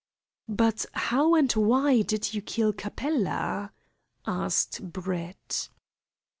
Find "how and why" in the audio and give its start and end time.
0.93-2.01